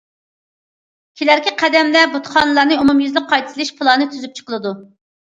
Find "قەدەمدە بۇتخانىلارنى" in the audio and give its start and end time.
1.61-2.81